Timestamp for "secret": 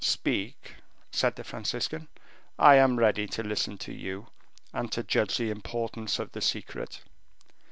6.41-7.01